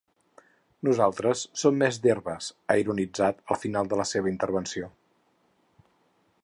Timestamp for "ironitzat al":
2.85-3.61